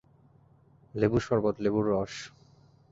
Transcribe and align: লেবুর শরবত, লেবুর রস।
লেবুর 0.93 1.21
শরবত, 1.21 1.55
লেবুর 1.59 1.85
রস। 1.91 2.13